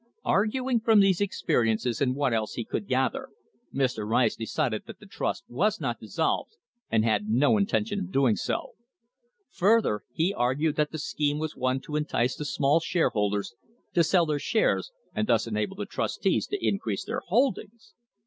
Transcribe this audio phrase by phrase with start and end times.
[0.17, 3.27] * Arguing from these experiences and what else he could gather,
[3.71, 4.03] Mr.
[4.09, 6.53] Rice decided that the trust was not dissolved
[6.89, 8.71] and had no intention of doing so.
[9.51, 13.53] Furthermore, he argued that the scheme was one to entice the small shareholders
[13.93, 17.93] to sell their shares and thus enable the trustees to increase their holdings!